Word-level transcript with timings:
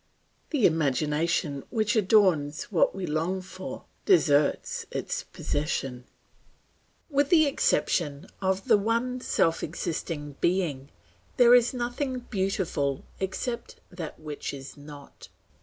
The 0.49 0.65
imagination 0.65 1.63
which 1.69 1.95
adorns 1.95 2.63
what 2.71 2.95
we 2.95 3.05
long 3.05 3.39
for, 3.39 3.85
deserts 4.05 4.87
its 4.89 5.21
possession. 5.25 6.05
With 7.11 7.29
the 7.29 7.45
exception 7.45 8.25
of 8.41 8.67
the 8.67 8.79
one 8.79 9.19
self 9.21 9.61
existing 9.61 10.37
Being, 10.41 10.89
there 11.37 11.53
is 11.53 11.71
nothing 11.71 12.21
beautiful 12.31 13.05
except 13.19 13.75
that 13.91 14.19
which 14.19 14.55
is 14.55 14.75
not. 14.75 15.27